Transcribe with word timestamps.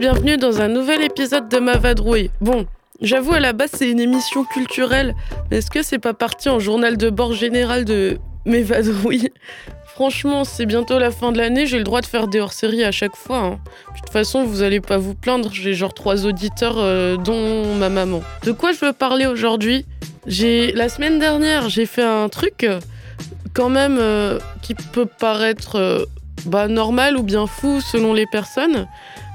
bienvenue 0.00 0.38
dans 0.38 0.62
un 0.62 0.68
nouvel 0.68 1.02
épisode 1.02 1.50
de 1.50 1.58
Ma 1.58 1.76
Vadrouille. 1.76 2.30
Bon, 2.40 2.64
j'avoue 3.02 3.34
à 3.34 3.38
la 3.38 3.52
base 3.52 3.72
c'est 3.74 3.90
une 3.90 4.00
émission 4.00 4.44
culturelle, 4.44 5.14
mais 5.50 5.58
est-ce 5.58 5.70
que 5.70 5.82
c'est 5.82 5.98
pas 5.98 6.14
parti 6.14 6.48
en 6.48 6.58
journal 6.58 6.96
de 6.96 7.10
bord 7.10 7.34
général 7.34 7.84
de 7.84 8.16
mes 8.46 8.62
vadrouilles? 8.62 9.28
Franchement, 9.84 10.44
c'est 10.44 10.64
bientôt 10.64 10.98
la 10.98 11.10
fin 11.10 11.32
de 11.32 11.36
l'année, 11.36 11.66
j'ai 11.66 11.76
le 11.76 11.84
droit 11.84 12.00
de 12.00 12.06
faire 12.06 12.28
des 12.28 12.40
hors-séries 12.40 12.82
à 12.82 12.92
chaque 12.92 13.14
fois. 13.14 13.40
hein. 13.40 13.58
De 13.94 14.00
toute 14.00 14.10
façon, 14.10 14.44
vous 14.44 14.62
allez 14.62 14.80
pas 14.80 14.96
vous 14.96 15.14
plaindre, 15.14 15.50
j'ai 15.52 15.74
genre 15.74 15.92
trois 15.92 16.24
auditeurs, 16.24 16.78
euh, 16.78 17.18
dont 17.18 17.74
ma 17.74 17.90
maman. 17.90 18.22
De 18.44 18.52
quoi 18.52 18.72
je 18.72 18.82
veux 18.82 18.94
parler 18.94 19.26
aujourd'hui? 19.26 19.84
La 20.24 20.88
semaine 20.88 21.18
dernière, 21.18 21.68
j'ai 21.68 21.84
fait 21.84 22.02
un 22.04 22.30
truc 22.30 22.64
euh, 22.64 22.80
quand 23.52 23.68
même 23.68 23.98
euh, 24.00 24.38
qui 24.62 24.74
peut 24.74 25.04
paraître 25.04 26.08
bah, 26.46 26.68
normal 26.68 27.18
ou 27.18 27.22
bien 27.22 27.46
fou 27.46 27.82
selon 27.82 28.14
les 28.14 28.24
personnes. 28.24 28.86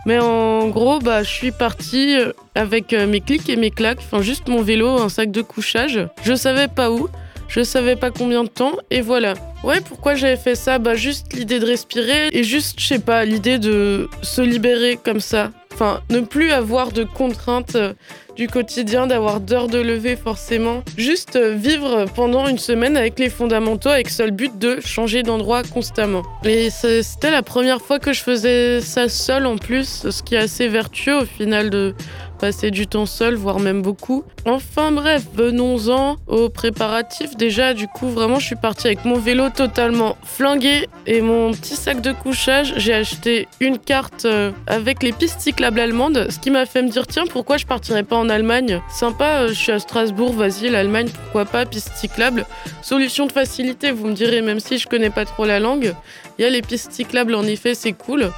Mais 0.06 0.20
en 0.20 0.68
gros, 0.70 1.00
bah, 1.00 1.24
je 1.24 1.30
suis 1.30 1.52
partie 1.52 2.20
euh, 2.20 2.32
avec 2.54 2.94
euh, 2.94 3.08
mes 3.08 3.22
clics 3.22 3.50
et 3.50 3.56
mes 3.56 3.72
claques, 3.72 4.00
enfin 4.00 4.22
juste 4.22 4.48
mon 4.48 4.62
vélo, 4.62 5.00
un 5.00 5.10
sac 5.10 5.32
de 5.32 5.42
couchage. 5.42 6.08
Je 6.24 6.36
savais 6.36 6.68
pas 6.68 6.92
où, 6.92 7.10
je 7.48 7.64
savais 7.64 7.96
pas 7.96 8.12
combien 8.12 8.44
de 8.44 8.50
temps, 8.50 8.74
et 8.92 9.02
voilà. 9.02 9.34
Ouais, 9.64 9.82
pourquoi 9.82 10.14
j'avais 10.14 10.38
fait 10.38 10.56
ça? 10.56 10.78
Bah 10.78 10.96
juste 10.96 11.34
l'idée 11.34 11.60
de 11.60 11.66
respirer 11.66 12.28
et 12.32 12.44
juste, 12.44 12.80
je 12.80 12.86
sais 12.86 13.00
pas, 13.00 13.26
l'idée 13.26 13.58
de 13.58 14.08
se 14.22 14.42
libérer 14.42 15.00
comme 15.04 15.20
ça. 15.20 15.50
Enfin, 15.74 16.02
ne 16.10 16.20
plus 16.22 16.52
avoir 16.52 16.92
de 16.92 17.04
contraintes 17.04 17.76
euh, 17.76 17.94
du 18.36 18.48
quotidien, 18.48 19.08
d'avoir 19.08 19.40
d'heures 19.40 19.68
de 19.68 19.80
lever 19.80 20.16
forcément. 20.16 20.84
Juste 20.98 21.36
euh, 21.36 21.56
vivre 21.56 22.06
pendant 22.16 22.48
une 22.48 22.58
semaine 22.58 22.98
avec 22.98 23.20
les 23.20 23.30
fondamentaux, 23.30 23.90
avec 23.90 24.10
seul 24.10 24.32
but 24.32 24.58
de 24.58 24.80
changer 24.82 25.24
d'endroit 25.24 25.64
constamment. 25.64 26.24
Et 26.44 26.70
c'était 26.70 27.32
la 27.32 27.44
première 27.44 27.82
fois 27.82 28.00
que 28.00 28.14
je 28.14 28.22
faisais 28.22 28.82
ça 28.82 29.10
seule 29.10 29.46
en 29.46 29.58
plus, 29.58 30.10
ce 30.10 30.24
qui 30.24 30.36
est 30.36 30.40
assez 30.40 30.68
vertueux 30.68 31.18
au 31.22 31.26
final 31.26 31.70
de 31.70 31.96
passer 32.36 32.72
du 32.72 32.88
temps 32.88 33.06
seul, 33.06 33.36
voire 33.36 33.60
même 33.60 33.82
beaucoup. 33.82 34.24
Enfin 34.46 34.92
bref, 34.92 35.24
venons-en 35.34 36.18
aux 36.28 36.50
préparatifs. 36.50 37.36
Déjà, 37.36 37.74
du 37.74 37.88
coup, 37.88 38.10
vraiment, 38.10 38.40
je 38.40 38.46
suis 38.46 38.56
partie 38.56 38.88
avec 38.88 39.06
mon 39.06 39.18
vélo 39.18 39.50
totalement 39.50 40.18
flingué 40.24 40.88
et 41.08 41.22
mon 41.22 41.52
petit 41.52 41.76
sac 41.76 42.02
de 42.02 42.12
couchage. 42.12 42.74
J'ai 42.78 42.94
acheté 42.94 43.48
une 43.60 43.80
carte 43.80 44.26
euh, 44.26 44.52
avec 44.68 45.02
les 45.04 45.12
pistes 45.12 45.42
cyclables 45.42 45.80
allemandes, 45.80 46.28
ce 46.30 46.40
qui 46.40 46.52
m'a 46.52 46.66
fait 46.66 46.82
me 46.82 46.90
dire 46.90 47.08
tiens, 47.08 47.26
pourquoi 47.30 47.58
je 47.58 47.66
partirais 47.66 48.04
pas 48.04 48.16
en 48.16 48.30
Allemagne? 48.30 48.82
Sympa, 48.90 49.42
euh, 49.42 49.48
je 49.50 49.54
suis 49.54 49.72
à 49.72 49.80
Strasbourg, 49.80 50.34
vas-y, 50.34 50.70
l'Allemagne, 50.70 51.10
pourquoi 51.24 51.46
pas, 51.46 51.66
pistes 51.66 51.94
cyclables. 51.96 52.46
Solution 52.82 53.26
de 53.26 53.32
facilité, 53.32 53.92
vous 53.92 54.08
me 54.08 54.14
direz, 54.14 54.42
même 54.42 54.60
si 54.60 54.78
je 54.78 54.88
connais 54.88 55.10
pas 55.10 55.26
trop 55.26 55.46
la 55.46 55.60
langue. 55.60 55.94
Il 56.38 56.42
y 56.42 56.46
a 56.46 56.50
les 56.50 56.62
pistes 56.62 56.92
cyclables, 56.92 57.34
en 57.34 57.44
effet, 57.44 57.76
c'est 57.76 57.94
cool. 57.94 58.32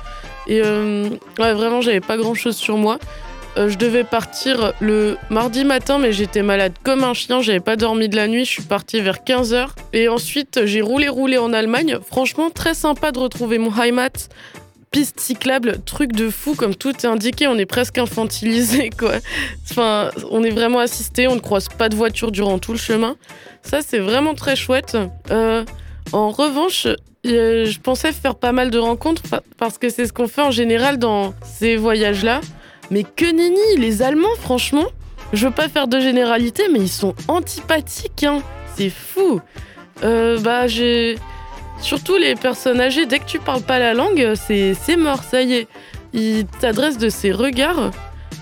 Et 0.47 0.61
euh, 0.63 1.09
ouais, 1.39 1.53
vraiment, 1.53 1.81
j'avais 1.81 1.99
pas 1.99 2.17
grand 2.17 2.33
chose 2.33 2.55
sur 2.55 2.77
moi. 2.77 2.99
Euh, 3.57 3.69
je 3.69 3.77
devais 3.77 4.03
partir 4.03 4.73
le 4.79 5.17
mardi 5.29 5.65
matin, 5.65 5.97
mais 5.97 6.13
j'étais 6.13 6.43
malade 6.43 6.73
comme 6.83 7.03
un 7.03 7.13
chien. 7.13 7.41
J'avais 7.41 7.59
pas 7.59 7.75
dormi 7.75 8.07
de 8.09 8.15
la 8.15 8.27
nuit. 8.27 8.45
Je 8.45 8.51
suis 8.51 8.63
partie 8.63 9.01
vers 9.01 9.17
15h. 9.25 9.69
Et 9.93 10.07
ensuite, 10.09 10.61
j'ai 10.65 10.81
roulé, 10.81 11.07
roulé 11.07 11.37
en 11.37 11.53
Allemagne. 11.53 11.97
Franchement, 12.05 12.49
très 12.49 12.73
sympa 12.73 13.11
de 13.11 13.19
retrouver 13.19 13.57
mon 13.57 13.71
Heimat. 13.75 14.09
Piste 14.89 15.19
cyclable, 15.19 15.79
truc 15.85 16.13
de 16.13 16.29
fou, 16.29 16.55
comme 16.55 16.73
tout 16.75 16.89
est 16.91 17.05
indiqué. 17.05 17.47
On 17.47 17.57
est 17.57 17.65
presque 17.65 17.97
infantilisé, 17.97 18.89
quoi. 18.97 19.13
Enfin, 19.69 20.11
on 20.31 20.43
est 20.43 20.49
vraiment 20.51 20.79
assisté. 20.79 21.27
On 21.27 21.35
ne 21.35 21.39
croise 21.41 21.67
pas 21.67 21.89
de 21.89 21.95
voiture 21.95 22.31
durant 22.31 22.59
tout 22.59 22.71
le 22.73 22.77
chemin. 22.79 23.15
Ça, 23.63 23.79
c'est 23.85 23.99
vraiment 23.99 24.33
très 24.33 24.55
chouette. 24.55 24.97
Euh, 25.31 25.65
en 26.13 26.29
revanche, 26.29 26.87
euh, 27.25 27.65
je 27.65 27.79
pensais 27.79 28.13
faire 28.13 28.35
pas 28.35 28.53
mal 28.53 28.69
de 28.69 28.77
rencontres 28.77 29.23
pa- 29.23 29.43
parce 29.57 29.77
que 29.77 29.89
c'est 29.89 30.05
ce 30.05 30.13
qu'on 30.13 30.27
fait 30.29 30.41
en 30.41 30.51
général 30.51 30.97
dans 30.99 31.33
ces 31.43 31.75
voyages-là. 31.75 32.39
Mais 32.91 33.03
que 33.03 33.25
nenni, 33.25 33.77
les 33.77 34.01
Allemands, 34.01 34.35
franchement, 34.39 34.85
je 35.33 35.47
veux 35.47 35.53
pas 35.53 35.67
faire 35.67 35.87
de 35.87 35.99
généralité, 35.99 36.63
mais 36.71 36.79
ils 36.79 36.89
sont 36.89 37.13
antipathiques, 37.27 38.23
hein. 38.23 38.41
C'est 38.75 38.89
fou. 38.89 39.41
Euh, 40.03 40.39
bah, 40.39 40.67
j'ai. 40.67 41.17
Surtout 41.81 42.17
les 42.17 42.35
personnes 42.35 42.81
âgées, 42.81 43.05
dès 43.05 43.19
que 43.19 43.25
tu 43.25 43.39
parles 43.39 43.61
pas 43.61 43.77
la 43.77 43.93
langue, 43.93 44.33
c'est 44.35 44.97
mort, 44.97 45.23
ça 45.23 45.41
y 45.41 45.53
est. 45.53 45.67
Ils 46.13 46.45
t'adressent 46.45 46.97
de 46.97 47.09
ces 47.09 47.31
regards. 47.31 47.91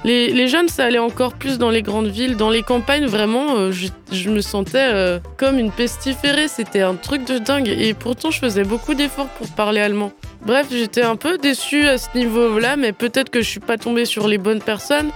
Les, 0.06 0.48
jeunes, 0.48 0.70
ça 0.70 0.86
allait 0.86 1.00
encore 1.00 1.34
plus 1.34 1.58
dans 1.58 1.72
les 1.72 1.82
grandes 1.82 2.10
villes. 2.10 2.38
Dans 2.38 2.52
les 2.52 2.62
campagnes, 2.62 3.08
vraiment, 3.08 3.56
euh, 3.56 3.72
je, 3.72 4.30
me 4.30 4.40
sentais 4.40 4.92
euh, 4.94 5.20
comme 5.36 5.58
une 5.58 5.72
pestiférée. 5.72 6.48
C'était 6.48 6.82
un 6.82 6.94
truc 6.94 7.26
de 7.26 7.40
dingue. 7.40 7.68
Et 7.68 7.96
pourtant, 7.96 8.30
je 8.30 8.38
faisais 8.38 8.64
beaucoup 8.64 8.94
d'efforts 8.94 9.30
pour 9.30 9.48
parler 9.56 9.82
allemand. 9.82 10.12
Bref, 10.46 10.68
j'étais 10.70 11.02
un 11.02 11.16
peu 11.16 11.40
déçue 11.40 11.88
à 11.88 11.98
ce 11.98 12.10
niveau-là, 12.14 12.76
mais 12.76 12.92
peut-être 12.92 13.32
que 13.32 13.42
je 13.42 13.50
suis 13.50 13.60
pas 13.60 13.80
tombée 13.80 14.06
sur 14.06 14.28
les 14.28 14.38
bonnes 14.38 14.62
personnes. 14.62 15.10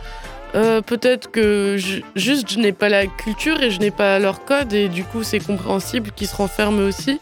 Euh, 0.56 0.82
peut-être 0.82 1.30
que 1.30 1.78
juste 2.16 2.52
je 2.52 2.58
n'ai 2.58 2.72
pas 2.72 2.90
la 2.90 3.06
culture 3.06 3.62
et 3.62 3.70
je 3.70 3.80
n'ai 3.80 3.92
pas 3.92 4.18
leur 4.18 4.44
code 4.46 4.74
et 4.74 4.90
du 4.90 5.04
coup 5.04 5.22
c'est 5.22 5.40
compréhensible 5.40 6.10
qu'ils 6.10 6.26
se 6.26 6.36
renferment 6.36 6.80
aussi. 6.80 7.20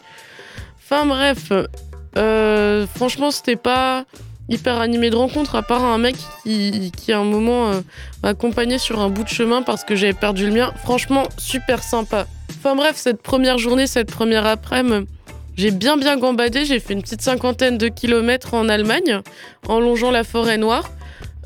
Enfin 0.82 1.04
bref, 1.04 1.52
franchement 2.94 3.30
c'était 3.30 3.56
pas 3.56 4.06
hyper 4.48 4.80
animé 4.80 5.10
de 5.10 5.16
rencontre 5.16 5.54
à 5.54 5.62
part 5.62 5.84
un 5.84 5.98
mec 5.98 6.16
qui, 6.42 6.92
qui 6.96 7.12
à 7.12 7.18
un 7.18 7.24
moment 7.24 7.70
euh, 7.70 7.80
m'a 8.22 8.30
accompagné 8.30 8.78
sur 8.78 9.00
un 9.00 9.08
bout 9.08 9.24
de 9.24 9.28
chemin 9.28 9.62
parce 9.62 9.84
que 9.84 9.96
j'avais 9.96 10.12
perdu 10.12 10.46
le 10.46 10.52
mien. 10.52 10.72
Franchement 10.82 11.24
super 11.36 11.82
sympa. 11.82 12.26
Enfin 12.58 12.74
bref, 12.74 12.96
cette 12.96 13.22
première 13.22 13.58
journée, 13.58 13.86
cette 13.86 14.10
première 14.10 14.46
après-midi, 14.46 15.06
j'ai 15.56 15.70
bien 15.72 15.96
bien 15.96 16.16
gambadé, 16.16 16.64
j'ai 16.64 16.78
fait 16.78 16.92
une 16.92 17.02
petite 17.02 17.20
cinquantaine 17.20 17.78
de 17.78 17.88
kilomètres 17.88 18.54
en 18.54 18.68
Allemagne 18.68 19.20
en 19.66 19.80
longeant 19.80 20.10
la 20.10 20.24
forêt 20.24 20.56
noire. 20.56 20.90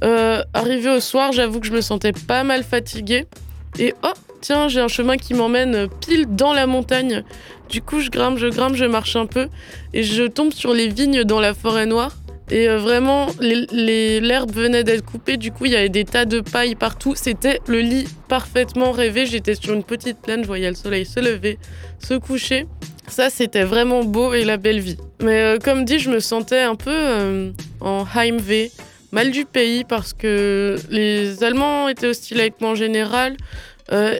Euh, 0.05 0.43
arrivé 0.53 0.91
au 0.91 1.01
soir, 1.01 1.33
j'avoue 1.33 1.61
que 1.61 1.67
je 1.67 1.73
me 1.73 1.81
sentais 1.81 2.13
pas 2.13 2.45
mal 2.45 2.63
fatiguée. 2.63 3.27
Et 3.79 3.95
oh, 4.03 4.13
tiens, 4.43 4.69
j'ai 4.69 4.81
un 4.81 4.89
chemin 4.89 5.17
qui 5.17 5.33
m'emmène 5.33 5.89
pile 6.01 6.27
dans 6.29 6.53
la 6.53 6.67
montagne. 6.67 7.25
Du 7.71 7.81
coup, 7.81 8.01
je 8.01 8.11
grimpe, 8.11 8.37
je 8.37 8.49
grimpe, 8.49 8.75
je 8.75 8.85
marche 8.85 9.17
un 9.17 9.25
peu 9.25 9.49
et 9.95 10.03
je 10.03 10.25
tombe 10.25 10.53
sur 10.53 10.75
les 10.75 10.89
vignes 10.89 11.25
dans 11.25 11.41
la 11.41 11.55
forêt 11.55 11.87
noire. 11.87 12.13
Et 12.51 12.69
euh, 12.69 12.79
vraiment, 12.79 13.29
l'herbe 13.41 14.53
venait 14.53 14.85
d'être 14.85 15.05
coupée, 15.05 15.37
du 15.37 15.53
coup, 15.53 15.67
il 15.67 15.73
y 15.73 15.77
avait 15.77 15.89
des 15.89 16.05
tas 16.05 16.25
de 16.25 16.41
paille 16.41 16.75
partout. 16.75 17.15
C'était 17.17 17.61
le 17.67 17.81
lit 17.81 18.07
parfaitement 18.29 18.91
rêvé. 18.91 19.27
J'étais 19.27 19.55
sur 19.55 19.73
une 19.73 19.85
petite 19.85 20.19
plaine, 20.19 20.43
je 20.43 20.47
voyais 20.47 20.69
le 20.69 20.75
soleil 20.75 21.07
se 21.07 21.21
lever, 21.21 21.59
se 21.99 22.15
coucher. 22.15 22.67
Ça, 23.09 23.31
c'était 23.31 23.65
vraiment 23.65 24.05
beau 24.05 24.33
et 24.33 24.45
la 24.45 24.57
belle 24.57 24.81
vie. 24.81 24.99
Mais 25.23 25.41
euh, 25.41 25.59
comme 25.59 25.85
dit, 25.85 25.99
je 25.99 26.11
me 26.11 26.21
sentais 26.21 26.61
un 26.61 26.75
peu 26.75 26.91
euh, 26.93 27.51
en 27.81 28.05
Heimweh, 28.15 28.71
mal 29.13 29.31
du 29.31 29.45
pays, 29.45 29.85
parce 29.85 30.13
que 30.13 30.77
les 30.91 31.43
Allemands 31.45 31.89
étaient 31.89 32.07
hostiles 32.07 32.41
avec 32.41 32.61
moi 32.61 32.71
en 32.71 32.75
général. 32.75 33.37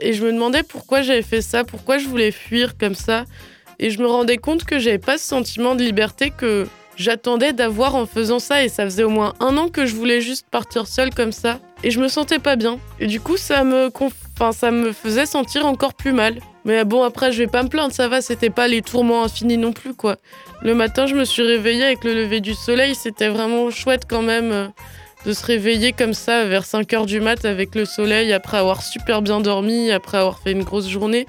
Et 0.03 0.13
je 0.13 0.23
me 0.23 0.31
demandais 0.31 0.61
pourquoi 0.61 1.01
j'avais 1.01 1.23
fait 1.23 1.41
ça, 1.41 1.63
pourquoi 1.63 1.97
je 1.97 2.07
voulais 2.07 2.29
fuir 2.29 2.77
comme 2.77 2.93
ça. 2.93 3.25
Et 3.79 3.89
je 3.89 3.99
me 3.99 4.05
rendais 4.05 4.37
compte 4.37 4.65
que 4.65 4.77
j'avais 4.77 4.99
pas 4.99 5.17
ce 5.17 5.25
sentiment 5.25 5.73
de 5.73 5.81
liberté 5.83 6.29
que 6.29 6.67
j'attendais 6.95 7.53
d'avoir 7.53 7.95
en 7.95 8.05
faisant 8.05 8.39
ça. 8.39 8.63
Et 8.63 8.69
ça 8.69 8.83
faisait 8.85 9.03
au 9.03 9.09
moins 9.09 9.33
un 9.39 9.57
an 9.57 9.67
que 9.69 9.85
je 9.85 9.95
voulais 9.95 10.21
juste 10.21 10.45
partir 10.49 10.87
seule 10.87 11.13
comme 11.13 11.31
ça. 11.31 11.59
Et 11.83 11.91
je 11.91 11.99
me 11.99 12.07
sentais 12.07 12.39
pas 12.39 12.55
bien. 12.55 12.79
Et 12.99 13.07
du 13.07 13.19
coup, 13.19 13.37
ça 13.37 13.63
me, 13.63 13.87
conf- 13.87 14.51
ça 14.53 14.71
me 14.71 14.91
faisait 14.93 15.25
sentir 15.25 15.65
encore 15.65 15.93
plus 15.93 16.13
mal. 16.13 16.39
Mais 16.65 16.85
bon, 16.85 17.03
après, 17.03 17.33
je 17.33 17.39
vais 17.39 17.47
pas 17.47 17.61
me 17.61 17.67
plaindre, 17.67 17.93
ça 17.93 18.07
va, 18.07 18.21
c'était 18.21 18.49
pas 18.49 18.69
les 18.69 18.81
tourments 18.81 19.23
infinis 19.25 19.57
non 19.57 19.73
plus, 19.73 19.93
quoi. 19.93 20.15
Le 20.61 20.73
matin, 20.73 21.07
je 21.07 21.13
me 21.15 21.25
suis 21.25 21.43
réveillée 21.43 21.83
avec 21.83 22.05
le 22.05 22.13
lever 22.13 22.39
du 22.39 22.53
soleil, 22.53 22.95
c'était 22.95 23.27
vraiment 23.27 23.69
chouette 23.69 24.03
quand 24.09 24.21
même 24.21 24.51
euh, 24.53 24.67
de 25.25 25.33
se 25.33 25.45
réveiller 25.45 25.91
comme 25.91 26.13
ça 26.13 26.45
vers 26.45 26.63
5 26.63 26.93
heures 26.93 27.05
du 27.05 27.19
mat 27.19 27.43
avec 27.43 27.75
le 27.75 27.83
soleil 27.83 28.31
après 28.31 28.57
avoir 28.57 28.81
super 28.81 29.21
bien 29.21 29.41
dormi, 29.41 29.91
après 29.91 30.17
avoir 30.19 30.39
fait 30.39 30.53
une 30.53 30.63
grosse 30.63 30.87
journée. 30.87 31.27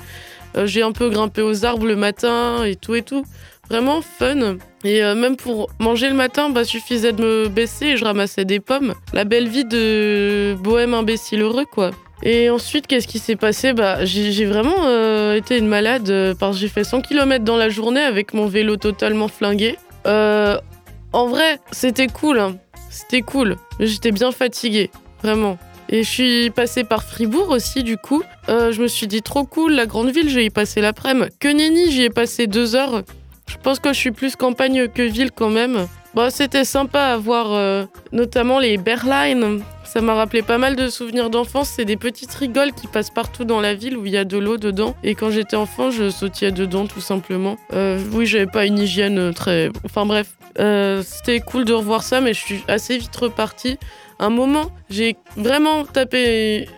Euh, 0.56 0.66
J'ai 0.66 0.82
un 0.82 0.92
peu 0.92 1.10
grimpé 1.10 1.42
aux 1.42 1.64
arbres 1.64 1.86
le 1.86 1.96
matin 1.96 2.64
et 2.64 2.76
tout 2.76 2.94
et 2.94 3.02
tout. 3.02 3.24
Vraiment 3.70 4.02
fun. 4.02 4.56
Et 4.84 5.02
euh, 5.02 5.14
même 5.14 5.36
pour 5.36 5.70
manger 5.78 6.08
le 6.08 6.14
matin, 6.14 6.50
bah, 6.50 6.64
suffisait 6.64 7.12
de 7.12 7.22
me 7.22 7.48
baisser 7.48 7.86
et 7.86 7.96
je 7.96 8.04
ramassais 8.04 8.44
des 8.44 8.60
pommes. 8.60 8.94
La 9.12 9.24
belle 9.24 9.48
vie 9.48 9.64
de 9.64 10.54
bohème 10.62 10.92
imbécile 10.94 11.40
heureux, 11.42 11.64
quoi. 11.64 11.90
Et 12.22 12.50
ensuite, 12.50 12.86
qu'est-ce 12.86 13.08
qui 13.08 13.18
s'est 13.18 13.36
passé? 13.36 13.72
Bah, 13.72 14.04
J'ai 14.04 14.44
vraiment 14.44 14.84
euh, 14.86 15.34
été 15.34 15.56
une 15.58 15.66
malade 15.68 16.34
parce 16.38 16.56
que 16.56 16.60
j'ai 16.60 16.68
fait 16.68 16.84
100 16.84 17.00
km 17.02 17.44
dans 17.44 17.56
la 17.56 17.68
journée 17.70 18.00
avec 18.02 18.34
mon 18.34 18.46
vélo 18.46 18.76
totalement 18.76 19.28
flingué. 19.28 19.76
En 20.06 21.28
vrai, 21.28 21.58
c'était 21.72 22.08
cool. 22.08 22.38
hein. 22.38 22.56
C'était 22.90 23.22
cool. 23.22 23.56
J'étais 23.80 24.12
bien 24.12 24.30
fatiguée. 24.32 24.90
Vraiment. 25.22 25.58
Et 25.94 26.02
je 26.02 26.10
suis 26.10 26.50
passée 26.50 26.82
par 26.82 27.04
Fribourg 27.04 27.50
aussi, 27.50 27.84
du 27.84 27.96
coup. 27.96 28.24
Euh, 28.48 28.72
je 28.72 28.82
me 28.82 28.88
suis 28.88 29.06
dit, 29.06 29.22
trop 29.22 29.44
cool, 29.44 29.74
la 29.74 29.86
grande 29.86 30.10
ville, 30.10 30.28
je 30.28 30.34
vais 30.34 30.46
y 30.46 30.50
passer 30.50 30.80
l'après-midi. 30.80 31.28
Que 31.38 31.46
nenni, 31.46 31.92
j'y 31.92 32.02
ai 32.02 32.10
passé 32.10 32.48
deux 32.48 32.74
heures. 32.74 33.04
Je 33.46 33.56
pense 33.62 33.78
que 33.78 33.92
je 33.92 33.98
suis 33.98 34.10
plus 34.10 34.34
campagne 34.34 34.88
que 34.88 35.02
ville 35.02 35.30
quand 35.30 35.50
même. 35.50 35.86
Bon, 36.14 36.30
c'était 36.32 36.64
sympa 36.64 36.98
à 37.00 37.16
voir, 37.16 37.52
euh, 37.52 37.84
notamment 38.10 38.58
les 38.58 38.76
Berlines. 38.76 39.62
Ça 39.84 40.00
m'a 40.00 40.14
rappelé 40.14 40.42
pas 40.42 40.58
mal 40.58 40.74
de 40.74 40.88
souvenirs 40.88 41.30
d'enfance. 41.30 41.68
C'est 41.76 41.84
des 41.84 41.96
petites 41.96 42.34
rigoles 42.34 42.72
qui 42.72 42.88
passent 42.88 43.10
partout 43.14 43.44
dans 43.44 43.60
la 43.60 43.74
ville 43.74 43.96
où 43.96 44.04
il 44.04 44.10
y 44.10 44.16
a 44.16 44.24
de 44.24 44.36
l'eau 44.36 44.56
dedans. 44.56 44.96
Et 45.04 45.14
quand 45.14 45.30
j'étais 45.30 45.54
enfant, 45.54 45.92
je 45.92 46.10
sautillais 46.10 46.50
dedans 46.50 46.88
tout 46.88 47.00
simplement. 47.00 47.56
Euh, 47.72 48.00
oui, 48.10 48.26
j'avais 48.26 48.48
pas 48.48 48.66
une 48.66 48.80
hygiène 48.80 49.32
très. 49.32 49.70
Enfin 49.84 50.06
bref, 50.06 50.26
Euh, 50.60 51.02
c'était 51.02 51.40
cool 51.40 51.64
de 51.64 51.72
revoir 51.72 52.04
ça, 52.04 52.20
mais 52.20 52.32
je 52.32 52.38
suis 52.38 52.62
assez 52.68 52.96
vite 52.96 53.16
repartie 53.16 53.76
un 54.18 54.30
moment, 54.30 54.70
j'ai 54.90 55.16
vraiment 55.36 55.84
tapé 55.84 56.68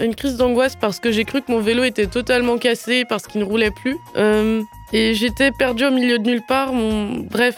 une 0.00 0.14
crise 0.14 0.36
d'angoisse 0.36 0.76
parce 0.76 1.00
que 1.00 1.12
j'ai 1.12 1.24
cru 1.24 1.42
que 1.42 1.50
mon 1.52 1.60
vélo 1.60 1.84
était 1.84 2.06
totalement 2.06 2.58
cassé, 2.58 3.04
parce 3.08 3.26
qu'il 3.26 3.40
ne 3.40 3.46
roulait 3.46 3.70
plus. 3.70 3.96
Euh, 4.16 4.62
et 4.92 5.14
j'étais 5.14 5.50
perdue 5.52 5.86
au 5.86 5.90
milieu 5.90 6.18
de 6.18 6.24
nulle 6.24 6.42
part. 6.46 6.72
Bref, 6.72 7.56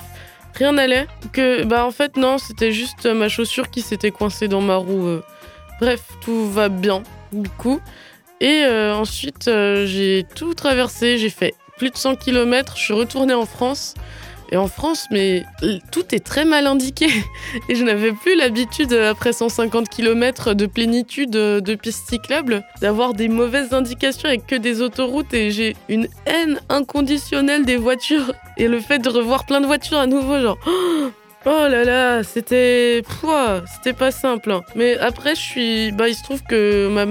rien 0.54 0.72
n'allait. 0.72 1.06
Que, 1.32 1.64
bah 1.64 1.86
en 1.86 1.90
fait, 1.90 2.16
non, 2.16 2.38
c'était 2.38 2.72
juste 2.72 3.06
ma 3.06 3.28
chaussure 3.28 3.70
qui 3.70 3.82
s'était 3.82 4.10
coincée 4.10 4.48
dans 4.48 4.60
ma 4.60 4.76
roue. 4.76 5.06
Euh. 5.06 5.22
Bref, 5.80 6.02
tout 6.20 6.50
va 6.50 6.68
bien, 6.68 7.02
du 7.32 7.48
coup. 7.48 7.80
Et 8.40 8.64
euh, 8.64 8.94
ensuite, 8.94 9.44
j'ai 9.46 10.26
tout 10.34 10.54
traversé. 10.54 11.18
J'ai 11.18 11.30
fait 11.30 11.54
plus 11.78 11.90
de 11.90 11.96
100 11.96 12.16
km. 12.16 12.76
Je 12.76 12.82
suis 12.82 12.94
retournée 12.94 13.34
en 13.34 13.46
France. 13.46 13.94
Et 14.50 14.56
en 14.56 14.66
France, 14.66 15.06
mais 15.10 15.44
tout 15.90 16.14
est 16.14 16.24
très 16.24 16.44
mal 16.44 16.66
indiqué. 16.66 17.08
Et 17.68 17.74
je 17.74 17.84
n'avais 17.84 18.12
plus 18.12 18.34
l'habitude, 18.34 18.92
après 18.94 19.32
150 19.32 19.88
km 19.88 20.54
de 20.54 20.66
plénitude 20.66 21.30
de 21.30 21.74
pistes 21.74 22.08
cyclables, 22.08 22.62
d'avoir 22.80 23.12
des 23.12 23.28
mauvaises 23.28 23.74
indications 23.74 24.28
avec 24.28 24.46
que 24.46 24.56
des 24.56 24.80
autoroutes. 24.80 25.34
Et 25.34 25.50
j'ai 25.50 25.76
une 25.88 26.08
haine 26.26 26.60
inconditionnelle 26.68 27.64
des 27.64 27.76
voitures. 27.76 28.32
Et 28.56 28.68
le 28.68 28.80
fait 28.80 28.98
de 28.98 29.08
revoir 29.08 29.44
plein 29.44 29.60
de 29.60 29.66
voitures 29.66 29.98
à 29.98 30.06
nouveau, 30.06 30.40
genre. 30.40 30.58
Oh 31.46 31.66
là 31.68 31.84
là, 31.84 32.24
c'était. 32.24 33.00
C'était 33.76 33.92
pas 33.92 34.10
simple. 34.10 34.50
Hein. 34.50 34.62
Mais 34.74 34.98
après, 34.98 35.36
je 35.36 35.40
suis. 35.40 35.92
Bah, 35.92 36.08
il 36.08 36.14
se 36.14 36.22
trouve 36.24 36.42
que 36.42 36.88
ma 36.88 37.06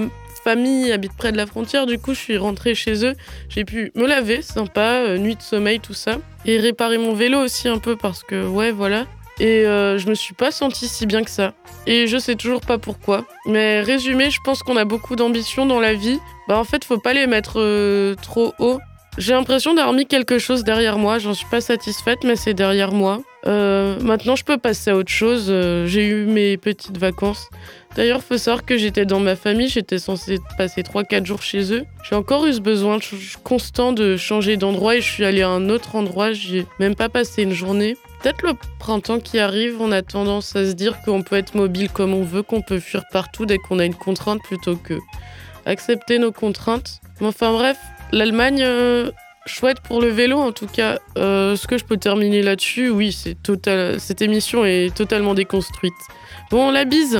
habite 0.48 1.12
près 1.16 1.32
de 1.32 1.36
la 1.36 1.46
frontière, 1.46 1.86
du 1.86 1.98
coup 1.98 2.14
je 2.14 2.18
suis 2.18 2.38
rentrée 2.38 2.74
chez 2.74 3.04
eux. 3.04 3.14
J'ai 3.48 3.64
pu 3.64 3.92
me 3.94 4.06
laver, 4.06 4.42
sympa, 4.42 5.00
euh, 5.00 5.18
nuit 5.18 5.36
de 5.36 5.42
sommeil, 5.42 5.80
tout 5.80 5.94
ça. 5.94 6.18
Et 6.44 6.58
réparer 6.58 6.98
mon 6.98 7.14
vélo 7.14 7.38
aussi 7.38 7.68
un 7.68 7.78
peu 7.78 7.96
parce 7.96 8.22
que, 8.22 8.46
ouais, 8.46 8.70
voilà. 8.70 9.06
Et 9.40 9.66
euh, 9.66 9.98
je 9.98 10.08
me 10.08 10.14
suis 10.14 10.34
pas 10.34 10.50
sentie 10.50 10.88
si 10.88 11.06
bien 11.06 11.22
que 11.22 11.30
ça. 11.30 11.52
Et 11.86 12.06
je 12.06 12.18
sais 12.18 12.34
toujours 12.34 12.60
pas 12.60 12.78
pourquoi. 12.78 13.24
Mais 13.46 13.80
résumé, 13.80 14.30
je 14.30 14.38
pense 14.44 14.62
qu'on 14.62 14.76
a 14.76 14.84
beaucoup 14.84 15.14
d'ambition 15.14 15.66
dans 15.66 15.80
la 15.80 15.94
vie. 15.94 16.18
Bah 16.48 16.58
en 16.58 16.64
fait, 16.64 16.84
faut 16.84 16.98
pas 16.98 17.12
les 17.12 17.26
mettre 17.26 17.60
euh, 17.60 18.14
trop 18.20 18.52
haut. 18.58 18.80
J'ai 19.16 19.32
l'impression 19.32 19.74
d'avoir 19.74 19.94
mis 19.94 20.06
quelque 20.06 20.38
chose 20.38 20.64
derrière 20.64 20.98
moi. 20.98 21.18
J'en 21.18 21.34
suis 21.34 21.46
pas 21.50 21.60
satisfaite, 21.60 22.20
mais 22.24 22.36
c'est 22.36 22.54
derrière 22.54 22.92
moi. 22.92 23.20
maintenant, 23.44 24.36
je 24.36 24.44
peux 24.44 24.58
passer 24.58 24.90
à 24.90 24.96
autre 24.96 25.10
chose. 25.10 25.46
J'ai 25.86 26.06
eu 26.06 26.26
mes 26.26 26.56
petites 26.56 26.98
vacances. 26.98 27.48
D'ailleurs, 27.98 28.22
faut 28.22 28.38
savoir 28.38 28.64
que 28.64 28.78
j'étais 28.78 29.06
dans 29.06 29.18
ma 29.18 29.34
famille, 29.34 29.66
j'étais 29.66 29.98
censée 29.98 30.38
passer 30.56 30.82
3-4 30.82 31.26
jours 31.26 31.42
chez 31.42 31.74
eux. 31.74 31.84
J'ai 32.08 32.14
encore 32.14 32.46
eu 32.46 32.52
ce 32.52 32.60
besoin 32.60 32.98
constant 33.42 33.90
de 33.90 34.16
changer 34.16 34.56
d'endroit 34.56 34.94
et 34.94 35.00
je 35.00 35.10
suis 35.10 35.24
allée 35.24 35.42
à 35.42 35.48
un 35.48 35.68
autre 35.68 35.96
endroit, 35.96 36.30
j'ai 36.30 36.64
même 36.78 36.94
pas 36.94 37.08
passé 37.08 37.42
une 37.42 37.52
journée. 37.52 37.96
Peut-être 38.22 38.42
le 38.42 38.52
printemps 38.78 39.18
qui 39.18 39.40
arrive, 39.40 39.80
on 39.80 39.90
a 39.90 40.02
tendance 40.02 40.54
à 40.54 40.64
se 40.64 40.74
dire 40.74 41.00
qu'on 41.04 41.22
peut 41.22 41.34
être 41.34 41.56
mobile 41.56 41.90
comme 41.90 42.14
on 42.14 42.22
veut, 42.22 42.44
qu'on 42.44 42.62
peut 42.62 42.78
fuir 42.78 43.02
partout 43.10 43.46
dès 43.46 43.58
qu'on 43.58 43.80
a 43.80 43.84
une 43.84 43.96
contrainte 43.96 44.44
plutôt 44.44 44.76
que 44.76 44.94
accepter 45.66 46.20
nos 46.20 46.30
contraintes. 46.30 47.00
Mais 47.20 47.26
enfin 47.26 47.50
bref, 47.50 47.78
l'Allemagne, 48.12 48.62
euh, 48.62 49.10
chouette 49.46 49.80
pour 49.80 50.00
le 50.00 50.06
vélo 50.06 50.38
en 50.38 50.52
tout 50.52 50.68
cas. 50.68 51.00
Euh, 51.16 51.56
ce 51.56 51.66
que 51.66 51.76
je 51.76 51.84
peux 51.84 51.96
terminer 51.96 52.42
là-dessus, 52.42 52.90
oui. 52.90 53.10
Cette 53.10 54.22
émission 54.22 54.64
est 54.64 54.94
totalement 54.94 55.34
déconstruite. 55.34 55.94
Bon, 56.52 56.70
la 56.70 56.84
bise. 56.84 57.18